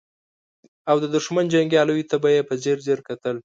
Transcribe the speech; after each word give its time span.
او 0.89 0.97
د 1.03 1.05
دښمن 1.15 1.45
جنګياليو 1.53 2.07
ته 2.11 2.15
به 2.23 2.29
يې 2.35 2.41
په 2.49 2.53
ځير 2.63 2.77
ځير 2.85 2.99
کتل. 3.07 3.35